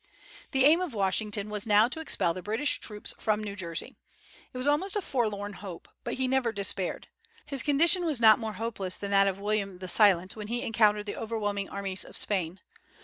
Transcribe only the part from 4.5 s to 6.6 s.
It was almost a forlorn hope, but he never